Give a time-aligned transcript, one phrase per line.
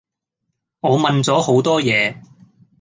[0.79, 2.23] 我問咗好多野